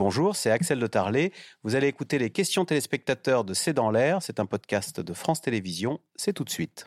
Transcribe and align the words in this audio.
Bonjour, 0.00 0.34
c'est 0.34 0.50
Axel 0.50 0.78
de 0.78 0.86
Tarlet. 0.86 1.30
Vous 1.62 1.74
allez 1.74 1.86
écouter 1.86 2.16
les 2.16 2.30
questions 2.30 2.64
téléspectateurs 2.64 3.44
de 3.44 3.52
C'est 3.52 3.74
dans 3.74 3.90
l'air. 3.90 4.22
C'est 4.22 4.40
un 4.40 4.46
podcast 4.46 4.98
de 4.98 5.12
France 5.12 5.42
Télévisions. 5.42 6.00
C'est 6.16 6.32
tout 6.32 6.44
de 6.44 6.48
suite. 6.48 6.86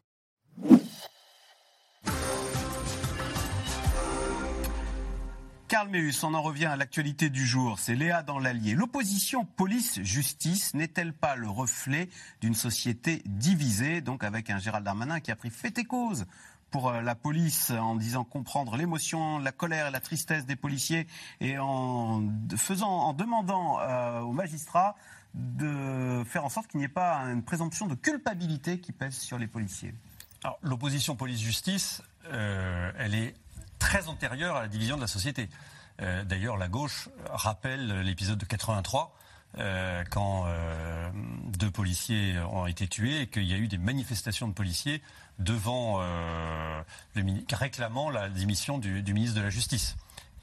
Carl 5.67 5.89
Meus, 5.89 6.23
on 6.23 6.33
en 6.33 6.41
revient 6.41 6.65
à 6.65 6.75
l'actualité 6.75 7.29
du 7.29 7.45
jour. 7.45 7.77
C'est 7.77 7.93
Léa 7.93 8.23
dans 8.23 8.39
l'Allier. 8.39 8.73
L'opposition 8.73 9.45
police-justice 9.45 10.73
n'est-elle 10.73 11.13
pas 11.13 11.35
le 11.35 11.49
reflet 11.49 12.09
d'une 12.41 12.55
société 12.55 13.21
divisée, 13.25 14.01
donc 14.01 14.23
avec 14.23 14.49
un 14.49 14.57
Gérald 14.57 14.85
Darmanin 14.85 15.19
qui 15.19 15.29
a 15.29 15.35
pris 15.35 15.51
fait 15.51 15.77
et 15.77 15.83
cause 15.83 16.25
pour 16.73 16.89
euh, 16.89 17.01
la 17.01 17.13
police 17.13 17.69
en 17.69 17.95
disant 17.95 18.23
comprendre 18.23 18.75
l'émotion, 18.75 19.37
la 19.37 19.51
colère 19.51 19.87
et 19.87 19.91
la 19.91 19.99
tristesse 19.99 20.47
des 20.47 20.55
policiers 20.55 21.07
et 21.39 21.59
en 21.59 22.23
faisant, 22.57 22.89
en 22.89 23.13
demandant 23.13 23.79
euh, 23.79 24.21
aux 24.21 24.33
magistrats 24.33 24.95
de 25.35 26.23
faire 26.25 26.43
en 26.43 26.49
sorte 26.49 26.67
qu'il 26.67 26.79
n'y 26.79 26.85
ait 26.85 26.89
pas 26.89 27.17
une 27.25 27.43
présomption 27.43 27.85
de 27.85 27.93
culpabilité 27.93 28.79
qui 28.79 28.91
pèse 28.91 29.15
sur 29.15 29.37
les 29.37 29.45
policiers. 29.47 29.93
l'opposition 30.63 31.15
police-justice, 31.15 32.01
euh, 32.31 32.91
elle 32.97 33.13
est 33.13 33.35
très 33.77 34.07
antérieure 34.07 34.55
à 34.55 34.61
la 34.63 34.67
division 34.67 34.95
de 34.95 35.01
la 35.01 35.07
société. 35.07 35.49
D'ailleurs, 36.25 36.57
la 36.57 36.67
gauche 36.67 37.07
rappelle 37.29 38.01
l'épisode 38.01 38.39
de 38.39 38.45
83 38.45 39.15
euh, 39.59 40.03
quand 40.09 40.45
euh, 40.47 41.09
deux 41.57 41.69
policiers 41.69 42.39
ont 42.51 42.65
été 42.65 42.87
tués 42.87 43.21
et 43.21 43.27
qu'il 43.27 43.43
y 43.43 43.53
a 43.53 43.57
eu 43.57 43.67
des 43.67 43.77
manifestations 43.77 44.47
de 44.47 44.53
policiers 44.53 45.01
devant 45.39 45.97
euh, 45.99 46.81
le, 47.15 47.23
réclamant 47.51 48.09
la 48.09 48.29
démission 48.29 48.77
du, 48.77 49.03
du 49.03 49.13
ministre 49.13 49.37
de 49.37 49.43
la 49.43 49.49
Justice. 49.49 49.95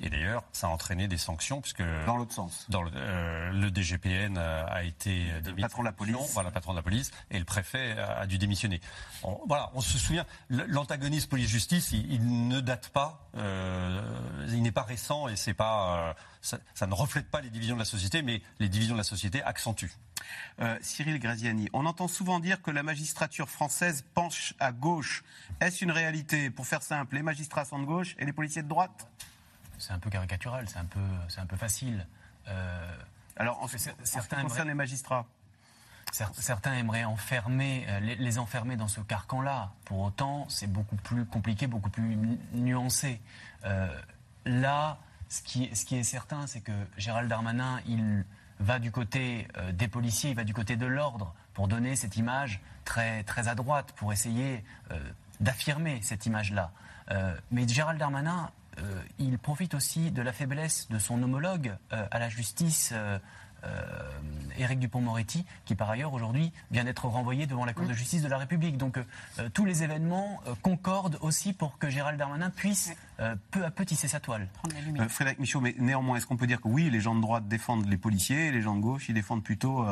Et 0.03 0.09
d'ailleurs, 0.09 0.45
ça 0.53 0.67
a 0.67 0.71
entraîné 0.71 1.09
des 1.09 1.19
sanctions 1.19 1.61
puisque 1.61 1.83
dans 2.07 2.17
l'autre 2.17 2.33
sens. 2.33 2.67
Dans 2.69 2.83
le, 2.83 2.91
euh, 2.95 3.53
le 3.53 3.71
DGPN 3.71 4.39
a, 4.39 4.83
été 4.83 5.27
le 5.45 5.55
patron 5.55 5.83
de 5.83 5.87
la 5.87 5.93
police, 5.93 6.33
voilà, 6.33 6.51
patron 6.51 6.73
de 6.73 6.79
la 6.79 6.83
police, 6.83 7.11
et 7.31 7.39
le 7.39 7.45
préfet 7.45 7.99
a, 7.99 8.27
dû 8.27 8.39
démissionner. 8.39 8.81
On, 9.23 9.39
voilà, 9.47 9.71
on 9.75 9.81
se 9.81 9.99
souvient, 9.99 10.25
l'antagonisme 10.49 11.29
police-justice, 11.29 11.93
il, 11.93 12.49
ne 12.49 12.61
date 12.61 12.89
pas, 12.89 13.29
euh, 13.37 14.01
il 14.49 14.63
n'est 14.63 14.73
pas 14.73 14.83
récent 14.83 15.29
et 15.29 15.37
c'est 15.37 15.55
pas, 15.55 16.09
euh, 16.09 16.15
ça, 16.41 16.59
ça, 16.75 16.87
ne 16.87 16.95
reflète 16.95 17.31
pas 17.31 17.41
les 17.41 17.51
divisions 17.51 17.75
de 17.75 17.81
la 17.81 17.85
société, 17.85 18.23
mais 18.23 18.43
les 18.59 18.69
divisions 18.69 18.95
de 18.95 19.01
la 19.01 19.05
société 19.05 19.43
accentuent. 19.43 19.93
Euh, 20.61 20.79
Cyril 20.83 21.19
Graziani, 21.19 21.69
on 21.73 21.87
entend 21.87 22.09
souvent 22.09 22.41
dire 22.41 22.63
que 22.63 22.71
la 22.71 22.83
magistrature 22.83 23.49
française 23.49 24.05
penche 24.15 24.55
à 24.59 24.73
gauche. 24.73 25.25
Est-ce 25.61 25.85
une 25.85 25.91
réalité? 25.91 26.51
Pour 26.51 26.67
faire 26.67 26.83
simple, 26.83 27.17
les 27.17 27.23
magistrats 27.23 27.65
sont 27.65 27.79
de 27.79 27.85
gauche 27.85 28.15
et 28.19 28.25
les 28.25 28.33
policiers 28.33 28.63
de 28.63 28.69
droite? 28.69 29.09
C'est 29.81 29.93
un 29.93 29.99
peu 29.99 30.11
caricatural, 30.11 30.69
c'est 30.69 30.79
un 30.79 30.85
peu, 30.85 31.01
c'est 31.29 31.41
un 31.41 31.47
peu 31.47 31.57
facile. 31.57 32.07
Euh, 32.49 32.97
Alors, 33.37 33.63
en 33.63 33.67
certains 34.05 34.43
concerne 34.43 34.69
les 34.69 34.75
magistrats. 34.75 35.27
Certains 36.13 36.75
aimeraient 36.75 37.05
enfermer, 37.05 37.87
euh, 37.89 38.01
les, 38.01 38.39
enfermer 38.39 38.77
dans 38.77 38.89
ce 38.89 39.01
carcan-là. 39.01 39.73
Pour 39.85 40.01
autant, 40.01 40.47
c'est 40.49 40.67
beaucoup 40.67 40.97
plus 40.97 41.25
compliqué, 41.25 41.67
beaucoup 41.67 41.91
plus 41.91 42.19
nuancé. 42.53 43.21
Euh, 43.65 43.89
là, 44.45 44.99
ce 45.29 45.41
qui, 45.43 45.75
ce 45.75 45.85
qui 45.85 45.97
est 45.97 46.03
certain, 46.03 46.47
c'est 46.47 46.61
que 46.61 46.73
Gérald 46.97 47.29
Darmanin, 47.29 47.81
il 47.87 48.25
va 48.59 48.79
du 48.79 48.91
côté 48.91 49.49
des 49.73 49.89
policiers, 49.89 50.31
il 50.31 50.37
va 50.37 50.45
du 50.45 50.53
côté 50.53 50.77
de 50.77 50.85
l'ordre 50.85 51.33
pour 51.55 51.69
donner 51.69 51.97
cette 51.97 52.17
image 52.17 52.61
très, 52.85 53.23
très 53.23 53.49
à 53.49 53.55
droite, 53.55 53.93
pour 53.93 54.13
essayer 54.13 54.65
d'affirmer 55.39 56.01
cette 56.03 56.27
image-là. 56.27 56.73
mais 57.51 57.67
Gérald 57.67 57.99
Darmanin 57.99 58.51
il 59.19 59.39
profite 59.39 59.75
aussi 59.75 60.11
de 60.11 60.23
la 60.23 60.33
faiblesse 60.33 60.89
de 60.91 60.99
son 60.99 61.23
homologue 61.23 61.75
euh, 61.93 62.07
à 62.11 62.19
la 62.19 62.29
justice. 62.29 62.93
Euh, 62.93 63.19
Éric 64.57 64.79
Dupont-Moretti, 64.79 65.45
qui 65.67 65.75
par 65.75 65.91
ailleurs 65.91 66.15
aujourd'hui 66.15 66.51
vient 66.71 66.85
d'être 66.85 67.05
renvoyé 67.05 67.47
devant 67.47 67.67
la 67.67 67.75
Cour 67.75 67.87
de 67.87 67.93
justice 67.93 68.23
de 68.23 68.29
la 68.29 68.39
République. 68.39 68.79
Donc 68.79 68.99
tous 69.53 69.67
les 69.67 69.83
événements 69.83 70.41
concordent 70.63 71.19
aussi 71.21 71.53
pour 71.53 71.77
que 71.77 71.91
Gérald 71.91 72.19
Darmanin 72.19 72.49
puisse 72.49 72.95
peu 73.51 73.63
à 73.63 73.71
peu 73.71 73.85
tisser 73.85 74.09
sa 74.09 74.19
toile. 74.19 74.49
Frédéric 75.11 75.41
Michaud, 75.41 75.61
mais 75.61 75.75
néanmoins, 75.79 76.17
est-ce 76.17 76.27
qu'on 76.27 76.39
peut 76.39 76.47
dire 76.47 76.63
que 76.63 76.69
oui, 76.69 76.89
les 76.89 77.01
gens 77.01 77.15
de 77.15 77.21
droite 77.21 77.49
défendent 77.49 77.87
les 77.87 77.99
policiers, 77.99 78.47
et 78.47 78.51
les 78.51 78.63
gens 78.63 78.77
de 78.77 78.81
gauche, 78.81 79.11
ils 79.11 79.15
défendent 79.15 79.45
plutôt, 79.45 79.85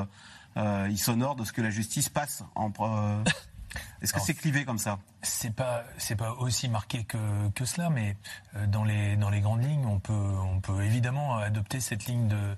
ils 0.56 0.98
s'honorent 0.98 1.36
de 1.36 1.44
ce 1.44 1.52
que 1.52 1.60
la 1.60 1.68
justice 1.68 2.08
passe 2.08 2.44
en... 2.54 2.72
Est-ce 4.00 4.12
que 4.12 4.20
c'est 4.20 4.34
clivé 4.34 4.64
comme 4.64 4.78
ça? 4.78 4.98
C'est 5.22 5.52
pas 5.52 5.82
c'est 5.98 6.14
pas 6.14 6.32
aussi 6.34 6.68
marqué 6.68 7.02
que, 7.02 7.18
que 7.54 7.64
cela, 7.64 7.90
mais 7.90 8.16
euh, 8.54 8.66
dans 8.66 8.84
les 8.84 9.16
dans 9.16 9.30
les 9.30 9.40
grandes 9.40 9.64
lignes, 9.64 9.86
on 9.86 9.98
peut 9.98 10.12
on 10.12 10.60
peut 10.60 10.84
évidemment 10.84 11.38
adopter 11.38 11.80
cette 11.80 12.06
ligne 12.06 12.28
de 12.28 12.56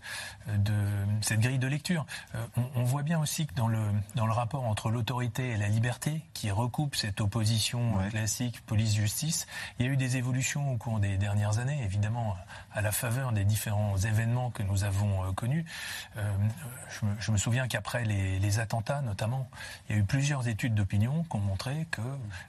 de 0.58 0.74
cette 1.22 1.40
grille 1.40 1.58
de 1.58 1.66
lecture. 1.66 2.04
Euh, 2.34 2.46
on, 2.76 2.84
voit 2.84 3.02
bien 3.02 3.18
aussi 3.18 3.46
que 3.46 3.54
dans 3.54 3.68
le 3.68 3.80
dans 4.14 4.26
le 4.26 4.32
rapport 4.32 4.64
entre 4.64 4.90
l'autorité 4.90 5.50
et 5.50 5.56
la 5.56 5.68
liberté, 5.68 6.20
qui 6.34 6.50
recoupe 6.50 6.94
cette 6.94 7.22
opposition 7.22 7.94
classique 8.10 8.60
police-justice, 8.66 9.46
il 9.78 9.86
y 9.86 9.88
a 9.88 9.92
eu 9.92 9.96
des 9.96 10.18
évolutions 10.18 10.70
au 10.70 10.76
cours 10.76 11.00
des 11.00 11.16
dernières 11.16 11.58
années, 11.58 11.82
évidemment 11.84 12.36
à 12.72 12.82
la 12.82 12.92
faveur 12.92 13.32
des 13.32 13.44
différents 13.44 13.96
événements 13.96 14.50
que 14.50 14.62
nous 14.62 14.84
avons 14.84 15.24
euh, 15.24 15.32
connus. 15.32 15.64
Je 16.16 17.06
me, 17.06 17.14
je, 17.20 17.32
me, 17.32 17.38
souviens 17.38 17.68
qu'après 17.68 18.04
les, 18.04 18.38
les 18.38 18.58
attentats, 18.58 19.00
notamment, 19.00 19.48
il 19.88 19.96
y 19.96 19.98
a 19.98 20.02
eu 20.02 20.04
plusieurs 20.04 20.48
études 20.48 20.74
d'opinion 20.74 21.24
ont 21.34 21.40
montré 21.40 21.86
que 21.90 22.00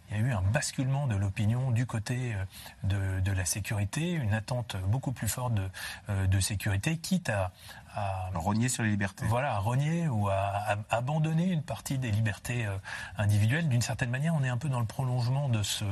il 0.09 0.17
y 0.17 0.19
a 0.19 0.23
eu 0.23 0.31
un 0.31 0.41
basculement 0.41 1.07
de 1.07 1.15
l'opinion 1.15 1.71
du 1.71 1.85
côté 1.85 2.35
euh, 2.83 3.21
de, 3.21 3.31
la 3.31 3.45
sécurité, 3.45 4.11
une 4.11 4.33
attente 4.33 4.75
beaucoup 4.87 5.11
plus 5.11 5.27
forte 5.27 5.53
de, 5.53 5.69
euh, 6.09 6.27
de 6.27 6.39
sécurité, 6.39 6.97
quitte 6.97 7.29
à, 7.29 7.51
à 7.95 8.29
rogner 8.35 8.69
sur 8.69 8.83
les 8.83 8.89
libertés. 8.89 9.25
Voilà, 9.25 9.55
à 9.55 9.59
rogner 9.59 10.07
ou 10.07 10.29
à, 10.29 10.77
abandonner 10.89 11.45
une 11.45 11.63
partie 11.63 11.97
des 11.97 12.11
libertés 12.11 12.65
euh, 12.65 12.77
individuelles. 13.17 13.67
D'une 13.69 13.81
certaine 13.81 14.09
manière, 14.09 14.33
on 14.35 14.43
est 14.43 14.49
un 14.49 14.57
peu 14.57 14.69
dans 14.69 14.79
le 14.79 14.85
prolongement 14.85 15.49
de 15.49 15.63
ce 15.63 15.85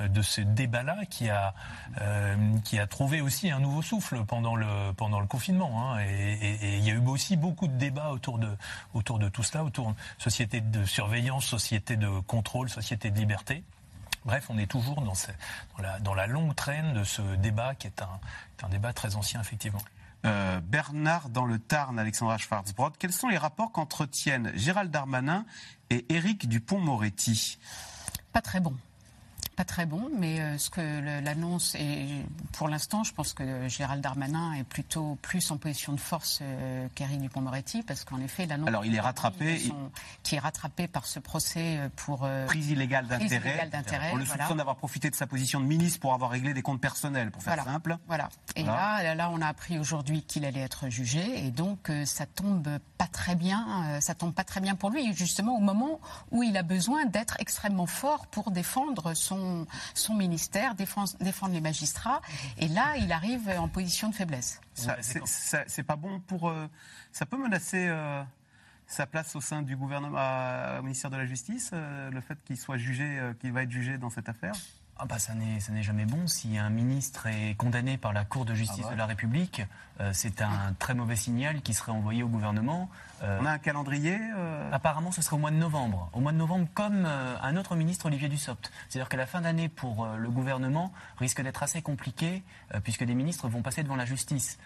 de 0.00 0.22
ce 0.22 0.40
débat-là 0.40 1.04
qui 1.08 1.28
a 1.30 1.54
qui 2.64 2.78
a 2.78 2.86
trouvé 2.86 3.20
aussi 3.20 3.50
un 3.50 3.60
nouveau 3.60 3.82
souffle 3.82 4.24
pendant 4.24 4.56
le 4.56 4.92
pendant 4.96 5.20
le 5.20 5.26
confinement. 5.26 5.92
Hein. 5.94 6.00
Et, 6.00 6.78
il 6.78 6.84
y 6.84 6.90
a 6.90 6.94
eu 6.94 7.06
aussi 7.06 7.36
beaucoup 7.36 7.68
de 7.68 7.76
débats 7.76 8.10
autour 8.10 8.38
de 8.38 8.48
autour 8.94 9.18
de 9.18 9.28
tout 9.28 9.42
cela, 9.42 9.64
autour 9.64 9.90
de 9.90 9.94
société 10.18 10.60
de 10.60 10.84
surveillance, 10.84 11.44
société 11.44 11.96
de 11.96 12.20
contrôle, 12.20 12.68
société 12.68 13.10
de 13.10 13.18
liberté. 13.18 13.64
Bref, 14.24 14.46
on 14.48 14.56
est 14.56 14.66
toujours 14.66 15.02
dans, 15.02 15.12
la, 15.78 15.98
dans, 16.00 16.14
la, 16.14 16.26
longue 16.26 16.54
traîne 16.54 16.94
de 16.94 17.04
ce 17.04 17.20
débat 17.36 17.74
qui 17.74 17.86
est 17.86 18.00
un, 18.00 18.20
un 18.62 18.68
débat 18.70 18.94
très 18.94 19.16
ancien, 19.16 19.40
effectivement. 19.40 19.82
Euh, 20.24 20.60
Bernard 20.60 21.28
dans 21.28 21.44
le 21.44 21.58
Tarn, 21.58 21.98
Alexandra 21.98 22.38
Schwarzbrod, 22.38 22.96
quels 22.98 23.12
sont 23.12 23.28
les 23.28 23.36
rapports 23.36 23.72
qu'entretiennent 23.72 24.52
Gérald 24.54 24.90
Darmanin 24.90 25.44
et 25.90 26.06
Éric 26.14 26.48
Dupont-Moretti 26.48 27.58
Pas 28.32 28.40
très 28.40 28.60
bons 28.60 28.76
pas 29.54 29.64
très 29.64 29.86
bon, 29.86 30.10
mais 30.18 30.40
euh, 30.40 30.58
ce 30.58 30.70
que 30.70 30.80
l'annonce 31.22 31.74
et 31.76 32.06
pour 32.52 32.68
l'instant, 32.68 33.04
je 33.04 33.12
pense 33.12 33.32
que 33.32 33.68
Gérald 33.68 34.02
Darmanin 34.02 34.52
est 34.54 34.64
plutôt 34.64 35.16
plus 35.22 35.50
en 35.50 35.56
position 35.56 35.92
de 35.92 36.00
force 36.00 36.40
euh, 36.42 36.88
qu'Éric 36.94 37.20
Dupond-Moretti, 37.20 37.82
parce 37.82 38.04
qu'en 38.04 38.20
effet, 38.20 38.46
l'annonce. 38.46 38.68
Alors, 38.68 38.84
il 38.84 38.94
est 38.94 39.00
rattrapé. 39.00 39.72
Qui 40.22 40.36
est 40.36 40.38
rattrapé 40.38 40.88
par 40.88 41.06
ce 41.06 41.20
procès 41.20 41.78
euh, 41.78 41.88
pour. 41.94 42.28
prise 42.46 42.70
illégale 42.70 43.06
d'intérêt. 43.06 44.10
On 44.12 44.16
le 44.16 44.26
soupçonne 44.26 44.56
d'avoir 44.56 44.76
profité 44.76 45.10
de 45.10 45.14
sa 45.14 45.26
position 45.26 45.60
de 45.60 45.66
ministre 45.66 46.00
pour 46.00 46.14
avoir 46.14 46.30
réglé 46.30 46.54
des 46.54 46.62
comptes 46.62 46.80
personnels, 46.80 47.30
pour 47.30 47.42
faire 47.42 47.62
simple. 47.64 47.96
Voilà. 48.06 48.28
Et 48.56 48.64
Là, 48.64 49.14
là, 49.14 49.30
on 49.30 49.40
a 49.40 49.46
appris 49.46 49.78
aujourd'hui 49.78 50.22
qu'il 50.22 50.44
allait 50.44 50.60
être 50.60 50.88
jugé, 50.88 51.46
et 51.46 51.50
donc 51.50 51.90
ça 52.04 52.26
tombe 52.26 52.68
pas 52.98 53.06
très 53.06 53.36
bien. 53.36 54.00
ça 54.00 54.14
tombe 54.14 54.32
pas 54.32 54.44
très 54.44 54.60
bien 54.60 54.74
pour 54.74 54.90
lui, 54.90 55.14
justement 55.14 55.56
au 55.56 55.60
moment 55.60 56.00
où 56.30 56.42
il 56.42 56.56
a 56.56 56.62
besoin 56.62 57.04
d'être 57.04 57.36
extrêmement 57.38 57.86
fort 57.86 58.26
pour 58.26 58.50
défendre 58.50 59.14
son 59.14 59.43
son, 59.94 60.14
ministère, 60.14 60.74
défendre, 60.74 61.12
les 61.50 61.60
magistrats. 61.60 62.20
Et 62.58 62.68
là, 62.68 62.96
il 62.98 63.12
arrive 63.12 63.48
en 63.58 63.68
position 63.68 64.08
de 64.08 64.14
faiblesse. 64.14 64.60
C'est 64.74 65.82
pas 65.82 65.96
bon 65.96 66.20
pour. 66.20 66.48
Euh, 66.48 66.66
ça 67.12 67.26
peut 67.26 67.38
menacer. 67.38 67.86
Euh, 67.88 68.22
sa 68.86 69.06
place 69.06 69.34
au 69.34 69.40
sein 69.40 69.62
du 69.62 69.76
gouvernement, 69.76 70.18
au 70.78 70.82
ministère 70.82 71.10
de 71.10 71.16
la 71.16 71.24
Justice, 71.24 71.70
euh, 71.72 72.10
le 72.10 72.20
fait 72.20 72.36
qu'il 72.44 72.58
soit 72.58 72.76
jugé, 72.76 73.18
qu'il 73.40 73.50
va 73.50 73.62
être 73.62 73.70
jugé 73.70 73.96
dans 73.96 74.10
cette 74.10 74.28
affaire? 74.28 74.52
Ah 74.96 75.06
bah 75.06 75.18
ça 75.18 75.34
n'est 75.34 75.82
jamais 75.82 76.04
bon. 76.04 76.26
Si 76.28 76.56
un 76.56 76.70
ministre 76.70 77.26
est 77.26 77.56
condamné 77.56 77.98
par 77.98 78.12
la 78.12 78.24
Cour 78.24 78.44
de 78.44 78.54
justice 78.54 78.84
ah 78.84 78.88
bah. 78.88 78.94
de 78.94 78.98
la 78.98 79.06
République, 79.06 79.62
euh, 80.00 80.10
c'est 80.12 80.40
un 80.40 80.72
très 80.78 80.94
mauvais 80.94 81.16
signal 81.16 81.62
qui 81.62 81.74
serait 81.74 81.90
envoyé 81.90 82.22
au 82.22 82.28
gouvernement. 82.28 82.88
Euh, 83.22 83.38
On 83.40 83.46
a 83.46 83.50
un 83.50 83.58
calendrier 83.58 84.18
euh 84.36 84.70
Apparemment, 84.72 85.10
ce 85.10 85.20
serait 85.20 85.34
au 85.34 85.40
mois 85.40 85.50
de 85.50 85.56
novembre. 85.56 86.10
Au 86.12 86.20
mois 86.20 86.30
de 86.30 86.36
novembre, 86.36 86.68
comme 86.74 87.06
un 87.06 87.56
autre 87.56 87.74
ministre, 87.74 88.06
Olivier 88.06 88.28
Dussopt. 88.28 88.70
C'est-à-dire 88.88 89.08
que 89.08 89.16
la 89.16 89.26
fin 89.26 89.40
d'année 89.40 89.68
pour 89.68 90.06
le 90.06 90.30
gouvernement 90.30 90.92
risque 91.18 91.42
d'être 91.42 91.62
assez 91.62 91.82
compliquée, 91.82 92.42
puisque 92.82 93.04
des 93.04 93.14
ministres 93.14 93.48
vont 93.48 93.62
passer 93.62 93.82
devant 93.82 93.96
la 93.96 94.04
justice. 94.04 94.58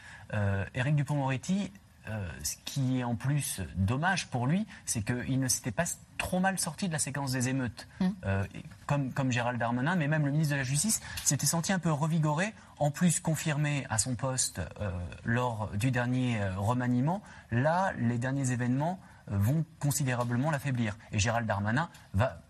Éric 0.75 0.97
Dupont-Moretti 0.97 1.71
euh, 2.09 2.29
ce 2.43 2.57
qui 2.65 3.01
est 3.01 3.05
en 3.05 3.15
plus 3.15 3.61
dommage 3.77 4.29
pour 4.29 4.47
lui, 4.47 4.67
c'est 4.87 5.03
qu'il 5.03 5.39
ne 5.39 5.49
s'était 5.49 5.71
pas 5.71 5.85
trop 6.17 6.41
mal 6.41 6.59
sorti 6.59 6.89
de 6.89 6.93
la 6.93 6.99
séquence 6.99 7.33
des 7.33 7.49
émeutes, 7.49 7.87
mmh. 8.01 8.07
euh, 8.25 8.45
comme, 8.87 9.13
comme 9.13 9.31
Gérald 9.31 9.59
Darmanin, 9.59 9.95
mais 9.97 10.09
même 10.09 10.25
le 10.25 10.33
ministre 10.33 10.55
de 10.55 10.59
la 10.59 10.65
Justice 10.65 11.01
s'était 11.25 11.47
senti 11.47 11.73
un 11.73 11.79
peu 11.79 11.93
revigoré, 11.93 12.55
en 12.79 12.91
plus 12.91 13.21
confirmé 13.21 13.87
à 13.91 13.99
son 13.99 14.15
poste 14.15 14.61
euh, 14.81 14.91
lors 15.25 15.71
du 15.75 15.91
dernier 15.91 16.41
remaniement. 16.57 17.23
Là, 17.51 17.93
les 17.99 18.19
derniers 18.19 18.53
événements 18.53 18.99
vont 19.27 19.65
considérablement 19.79 20.51
l'affaiblir. 20.51 20.97
Et 21.13 21.19
Gérald 21.19 21.47
Darmanin 21.47 21.91
va, 22.15 22.41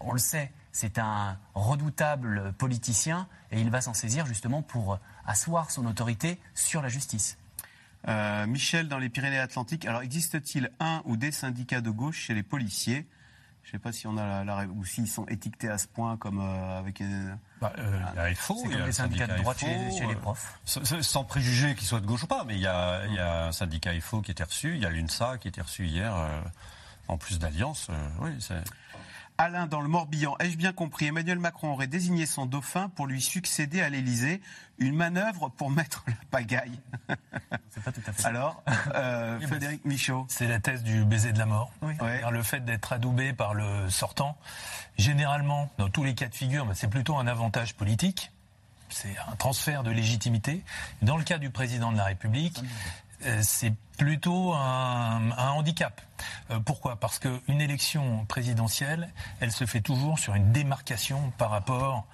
on 0.00 0.12
le 0.12 0.18
sait, 0.18 0.50
c'est 0.72 0.98
un 0.98 1.38
redoutable 1.54 2.52
politicien 2.54 3.26
et 3.52 3.60
il 3.60 3.70
va 3.70 3.80
s'en 3.80 3.94
saisir 3.94 4.26
justement 4.26 4.62
pour 4.62 4.98
asseoir 5.26 5.70
son 5.70 5.86
autorité 5.86 6.40
sur 6.54 6.82
la 6.82 6.88
justice. 6.88 7.38
Euh, 8.06 8.46
Michel, 8.46 8.88
dans 8.88 8.98
les 8.98 9.08
Pyrénées-Atlantiques, 9.08 9.84
alors 9.86 10.02
existe-t-il 10.02 10.70
un 10.78 11.02
ou 11.04 11.16
des 11.16 11.32
syndicats 11.32 11.80
de 11.80 11.90
gauche 11.90 12.18
chez 12.18 12.34
les 12.34 12.42
policiers? 12.42 13.06
Je 13.64 13.70
ne 13.70 13.72
sais 13.72 13.78
pas 13.78 13.92
si 13.92 14.06
on 14.06 14.16
a 14.16 14.44
la, 14.44 14.64
ou 14.66 14.84
s'ils 14.84 15.08
sont 15.08 15.26
étiquetés 15.26 15.68
à 15.68 15.76
ce 15.76 15.88
point 15.88 16.16
comme 16.16 16.40
euh, 16.40 16.78
avec. 16.78 17.02
Euh, 17.02 17.34
bah, 17.60 17.72
il 17.76 18.16
y 18.16 18.18
a 18.18 18.34
FO, 18.34 18.62
il 18.64 18.70
y 18.72 18.80
a 18.80 18.86
les 18.86 18.92
syndicats 18.92 19.26
de 19.26 19.36
droite 19.42 19.58
chez, 19.58 20.06
les 20.06 20.14
profs. 20.14 20.58
Sans, 20.64 21.24
préjuger 21.24 21.74
qu'ils 21.74 21.86
soient 21.86 22.00
de 22.00 22.06
gauche 22.06 22.22
ou 22.22 22.26
pas, 22.26 22.44
mais 22.44 22.54
il 22.54 22.62
y 22.62 22.66
a, 22.66 23.04
il 23.06 23.14
y 23.14 23.18
a 23.18 23.48
un 23.48 23.52
syndicat 23.52 23.90
FO 24.00 24.22
qui 24.22 24.30
était 24.30 24.44
reçu, 24.44 24.74
il 24.74 24.82
y 24.82 24.86
a 24.86 24.90
l'UNSA 24.90 25.36
qui 25.38 25.48
était 25.48 25.60
reçu 25.60 25.86
hier, 25.86 26.14
en 27.08 27.18
plus 27.18 27.38
d'Alliance. 27.38 27.88
oui, 28.20 28.30
c'est. 28.38 28.62
Alain, 29.40 29.68
dans 29.68 29.80
le 29.80 29.86
Morbihan, 29.86 30.34
ai-je 30.40 30.56
bien 30.56 30.72
compris? 30.72 31.06
Emmanuel 31.06 31.38
Macron 31.38 31.70
aurait 31.70 31.86
désigné 31.86 32.26
son 32.26 32.44
dauphin 32.44 32.88
pour 32.88 33.06
lui 33.06 33.22
succéder 33.22 33.80
à 33.80 33.88
l'Élysée. 33.88 34.40
Une 34.78 34.96
manœuvre 34.96 35.48
pour 35.48 35.70
mettre 35.70 36.04
la 36.08 36.14
pagaille. 36.32 36.80
C'est 37.70 37.82
pas 37.84 37.92
tout 37.92 38.02
à 38.04 38.12
fait. 38.12 38.26
Alors, 38.26 38.64
euh, 38.96 39.38
Frédéric 39.40 39.84
Michaud. 39.84 40.26
C'est 40.28 40.48
la 40.48 40.58
thèse 40.58 40.82
du 40.82 41.04
baiser 41.04 41.32
de 41.32 41.38
la 41.38 41.46
mort. 41.46 41.72
Le 41.82 42.42
fait 42.42 42.64
d'être 42.64 42.92
adoubé 42.92 43.32
par 43.32 43.54
le 43.54 43.88
sortant, 43.88 44.36
généralement, 44.98 45.70
dans 45.78 45.88
tous 45.88 46.02
les 46.02 46.16
cas 46.16 46.26
de 46.26 46.34
figure, 46.34 46.66
c'est 46.74 46.90
plutôt 46.90 47.16
un 47.16 47.28
avantage 47.28 47.74
politique 47.74 48.32
c'est 48.90 49.16
un 49.30 49.36
transfert 49.36 49.82
de 49.82 49.90
légitimité. 49.90 50.62
Dans 51.02 51.16
le 51.16 51.24
cas 51.24 51.36
du 51.38 51.50
président 51.50 51.92
de 51.92 51.98
la 51.98 52.04
République, 52.04 52.58
c'est 53.42 53.72
plutôt 53.96 54.52
un, 54.54 55.30
handicap. 55.36 56.00
Euh, 56.50 56.60
pourquoi? 56.60 56.96
Parce 56.96 57.18
qu'une 57.18 57.60
élection 57.60 58.24
présidentielle, 58.26 59.12
elle 59.40 59.52
se 59.52 59.66
fait 59.66 59.80
toujours 59.80 60.18
sur 60.18 60.34
une 60.34 60.52
démarcation 60.52 61.32
par 61.36 61.50
rapport 61.50 62.06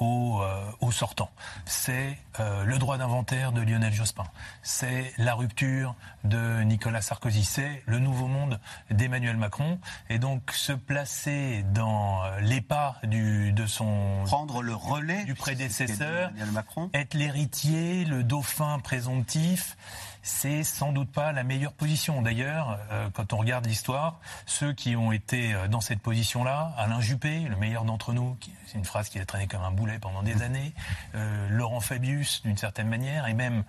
au, 0.00 0.40
euh, 0.42 0.90
sortant. 0.90 1.30
C'est 1.66 2.18
le 2.38 2.78
droit 2.78 2.96
d'inventaire 2.96 3.52
de 3.52 3.60
Lionel 3.60 3.92
Jospin. 3.92 4.24
C'est 4.62 5.12
la 5.18 5.34
rupture 5.34 5.94
de 6.24 6.62
Nicolas 6.62 7.02
Sarkozy. 7.02 7.44
C'est 7.44 7.82
le 7.86 7.98
nouveau 7.98 8.26
monde 8.26 8.58
d'Emmanuel 8.90 9.36
Macron. 9.36 9.78
Et 10.08 10.18
donc 10.18 10.50
se 10.52 10.72
placer 10.72 11.64
dans 11.74 12.22
les 12.40 12.60
pas 12.60 12.96
du, 13.04 13.52
de 13.52 13.66
son... 13.66 14.22
Prendre 14.24 14.62
le 14.62 14.74
relais 14.74 15.24
du 15.24 15.34
prédécesseur, 15.34 16.32
Macron. 16.52 16.90
être 16.94 17.14
l'héritier, 17.14 18.04
le 18.04 18.24
dauphin 18.24 18.78
présomptif 18.80 19.76
c'est 20.22 20.64
sans 20.64 20.92
doute 20.92 21.10
pas 21.10 21.32
la 21.32 21.44
meilleure 21.44 21.72
position. 21.72 22.22
D'ailleurs, 22.22 22.78
euh, 22.90 23.08
quand 23.12 23.32
on 23.32 23.38
regarde 23.38 23.66
l'histoire, 23.66 24.20
ceux 24.46 24.72
qui 24.72 24.96
ont 24.96 25.12
été 25.12 25.54
euh, 25.54 25.68
dans 25.68 25.80
cette 25.80 26.00
position-là, 26.00 26.74
Alain 26.76 27.00
Juppé, 27.00 27.40
le 27.40 27.56
meilleur 27.56 27.84
d'entre 27.84 28.12
nous, 28.12 28.36
c'est 28.66 28.78
une 28.78 28.84
phrase 28.84 29.08
qui 29.08 29.18
a 29.18 29.24
traîné 29.24 29.46
comme 29.46 29.62
un 29.62 29.70
pendant 29.98 30.22
des 30.22 30.42
années, 30.42 30.74
euh, 31.14 31.48
Laurent 31.50 31.80
Fabius 31.80 32.42
d'une 32.42 32.56
certaine 32.56 32.88
manière, 32.88 33.26
et 33.26 33.34
même 33.34 33.64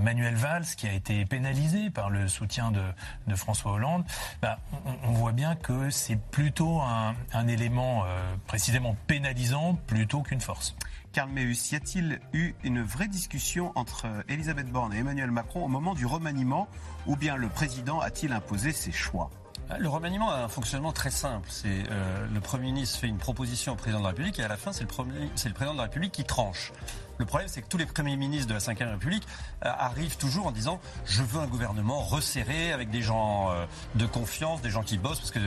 Manuel 0.00 0.34
Valls 0.34 0.64
qui 0.76 0.88
a 0.88 0.92
été 0.92 1.24
pénalisé 1.26 1.90
par 1.90 2.10
le 2.10 2.26
soutien 2.26 2.72
de, 2.72 3.36
François 3.36 3.72
Hollande, 3.72 4.04
bah, 4.42 4.58
on, 5.04 5.12
voit 5.12 5.30
bien 5.30 5.54
que 5.54 5.90
c'est 5.90 6.16
plutôt 6.16 6.80
un, 6.80 7.46
élément 7.46 8.04
précisément 8.48 8.96
pénalisant 9.06 9.78
plutôt 9.86 10.22
qu'une 10.22 10.40
force. 10.40 10.74
Karl 11.12 11.30
Meus, 11.30 11.72
y 11.72 11.76
a-t-il 11.76 12.20
eu 12.32 12.54
une 12.64 12.82
vraie 12.82 13.08
discussion 13.08 13.72
entre 13.74 14.06
Elisabeth 14.28 14.70
Borne 14.70 14.92
et 14.92 14.98
Emmanuel 14.98 15.30
Macron 15.30 15.64
au 15.64 15.68
moment 15.68 15.94
du 15.94 16.04
remaniement 16.04 16.68
ou 17.06 17.16
bien 17.16 17.36
le 17.36 17.48
président 17.48 18.00
a-t-il 18.00 18.32
imposé 18.32 18.72
ses 18.72 18.92
choix? 18.92 19.30
Le 19.78 19.88
remaniement 19.88 20.30
a 20.30 20.44
un 20.44 20.48
fonctionnement 20.48 20.92
très 20.92 21.10
simple. 21.10 21.46
C'est 21.50 21.84
euh, 21.90 22.26
le 22.32 22.40
Premier 22.40 22.66
ministre 22.66 22.98
fait 22.98 23.08
une 23.08 23.18
proposition 23.18 23.72
au 23.72 23.76
président 23.76 23.98
de 23.98 24.04
la 24.04 24.10
République 24.10 24.38
et 24.38 24.44
à 24.44 24.48
la 24.48 24.56
fin, 24.56 24.72
c'est 24.72 24.82
le, 24.82 24.88
président 24.88 25.72
de 25.72 25.76
la 25.76 25.84
République 25.84 26.12
qui 26.12 26.24
tranche. 26.24 26.72
Le 27.18 27.24
problème, 27.24 27.48
c'est 27.48 27.62
que 27.62 27.68
tous 27.68 27.78
les 27.78 27.86
premiers 27.86 28.16
ministres 28.16 28.48
de 28.48 28.52
la 28.52 28.60
Ve 28.60 28.90
République 28.90 29.26
euh, 29.64 29.70
arrivent 29.78 30.16
toujours 30.18 30.46
en 30.46 30.52
disant 30.52 30.80
je 31.04 31.22
veux 31.22 31.40
un 31.40 31.46
gouvernement 31.46 32.00
resserré 32.00 32.72
avec 32.72 32.90
des 32.90 33.02
gens 33.02 33.50
euh, 33.50 33.64
de 33.94 34.06
confiance, 34.06 34.60
des 34.60 34.70
gens 34.70 34.82
qui 34.82 34.98
bossent, 34.98 35.18
parce 35.18 35.30
que 35.32 35.40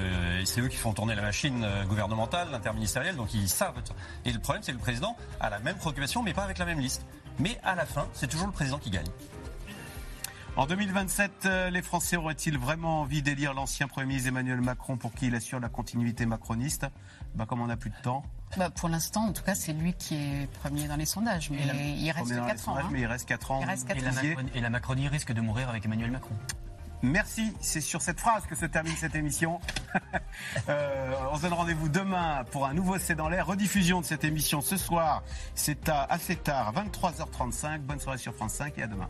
c'est 0.45 0.61
eux 0.61 0.67
qui 0.67 0.77
font 0.77 0.93
tourner 0.93 1.15
la 1.15 1.21
machine 1.21 1.65
gouvernementale, 1.87 2.53
interministérielle, 2.53 3.15
donc 3.15 3.33
ils 3.33 3.47
savent. 3.47 3.75
Et 4.25 4.31
le 4.31 4.39
problème, 4.39 4.63
c'est 4.63 4.71
que 4.71 4.77
le 4.77 4.83
président 4.83 5.15
a 5.39 5.49
la 5.49 5.59
même 5.59 5.77
préoccupation, 5.77 6.23
mais 6.23 6.33
pas 6.33 6.43
avec 6.43 6.57
la 6.57 6.65
même 6.65 6.79
liste. 6.79 7.05
Mais 7.37 7.57
à 7.63 7.75
la 7.75 7.85
fin, 7.85 8.07
c'est 8.13 8.27
toujours 8.27 8.47
le 8.47 8.53
président 8.53 8.79
qui 8.79 8.89
gagne. 8.89 9.07
En 10.55 10.65
2027, 10.65 11.31
euh, 11.45 11.69
les 11.69 11.81
Français 11.81 12.17
auraient-ils 12.17 12.57
vraiment 12.57 13.01
envie 13.01 13.21
d'élire 13.21 13.53
l'ancien 13.53 13.87
Premier 13.87 14.07
ministre 14.07 14.29
Emmanuel 14.29 14.59
Macron 14.61 14.97
pour 14.97 15.13
qui 15.13 15.27
il 15.27 15.35
assure 15.35 15.59
la 15.59 15.69
continuité 15.69 16.25
macroniste? 16.25 16.85
Bah, 17.35 17.45
Comme 17.47 17.61
on 17.61 17.67
n'a 17.67 17.77
plus 17.77 17.91
de 17.91 17.95
temps. 18.03 18.23
Bah, 18.57 18.69
pour 18.69 18.89
l'instant, 18.89 19.21
en 19.21 19.31
tout 19.31 19.43
cas, 19.43 19.55
c'est 19.55 19.73
lui 19.73 19.93
qui 19.93 20.15
est 20.15 20.51
premier 20.59 20.87
dans 20.87 20.95
les 20.95 21.05
sondages. 21.05 21.49
Mais 21.49 21.61
il 21.97 22.11
reste 22.11 22.35
4 22.35 22.69
ans. 22.69 22.77
Hein. 22.77 22.89
Mais 22.91 23.01
il 23.01 23.05
reste 23.05 23.27
4 23.27 23.51
ans. 23.51 23.61
et, 24.53 24.61
la 24.61 24.69
Macronie, 24.69 25.07
risque 25.07 25.31
de 25.31 25.41
mourir 25.41 25.69
avec 25.69 25.85
Emmanuel 25.85 26.11
Macron. 26.11 26.35
Merci, 27.01 27.53
c'est 27.61 27.79
sur 27.79 28.01
cette 28.01 28.19
phrase 28.19 28.45
que 28.45 28.55
se 28.55 28.65
termine 28.65 28.95
cette 28.95 29.15
émission. 29.15 29.59
Euh, 30.69 31.13
on 31.31 31.37
se 31.37 31.41
donne 31.41 31.53
rendez-vous 31.53 31.89
demain 31.89 32.43
pour 32.51 32.65
un 32.65 32.73
nouveau 32.73 32.99
C'est 32.99 33.15
dans 33.15 33.27
l'air. 33.27 33.47
Rediffusion 33.47 34.01
de 34.01 34.05
cette 34.05 34.23
émission 34.23 34.61
ce 34.61 34.77
soir, 34.77 35.23
c'est 35.55 35.89
à 35.89 36.03
assez 36.03 36.35
tard, 36.35 36.73
23h35. 36.73 37.79
Bonne 37.79 37.99
soirée 37.99 38.19
sur 38.19 38.33
France 38.33 38.53
5 38.53 38.77
et 38.77 38.83
à 38.83 38.87
demain. 38.87 39.09